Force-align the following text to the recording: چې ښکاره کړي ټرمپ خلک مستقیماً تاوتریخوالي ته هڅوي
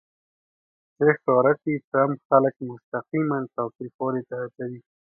چې 0.95 1.03
ښکاره 1.17 1.51
کړي 1.59 1.75
ټرمپ 1.89 2.17
خلک 2.29 2.53
مستقیماً 2.69 3.39
تاوتریخوالي 3.55 4.21
ته 4.29 4.35
هڅوي 4.41 4.79